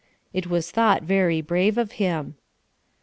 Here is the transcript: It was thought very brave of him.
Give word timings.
It 0.33 0.47
was 0.47 0.71
thought 0.71 1.03
very 1.03 1.41
brave 1.41 1.77
of 1.77 1.91
him. 2.01 2.35